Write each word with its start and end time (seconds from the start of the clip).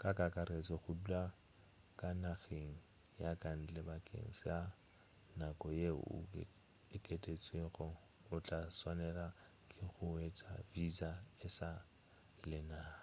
ka 0.00 0.10
kakaretšo 0.18 0.76
go 0.82 0.92
dula 1.02 1.22
ka 2.00 2.08
nageng 2.22 2.72
ya 3.22 3.30
kantle 3.42 3.80
bakeng 3.88 4.28
sa 4.40 4.56
nako 5.38 5.68
yeo 5.80 6.04
e 6.42 6.44
okedtšwego 6.96 7.86
o 8.34 8.36
tla 8.46 8.60
swanela 8.76 9.26
ke 9.70 9.80
go 9.94 10.06
hwetša 10.12 10.50
visa 10.72 11.10
e 11.46 11.48
sa 11.56 11.70
le 12.48 12.58
nako 12.70 12.94